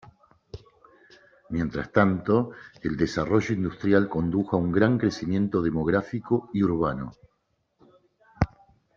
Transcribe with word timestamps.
Mientras 1.51 1.91
tanto, 1.91 2.49
el 2.81 2.97
desarrollo 2.97 3.53
industrial 3.53 4.09
condujo 4.09 4.55
a 4.55 4.59
un 4.59 4.71
gran 4.71 4.97
crecimiento 4.97 5.61
demográfico 5.61 6.49
y 6.55 6.63
urbano. 6.63 7.11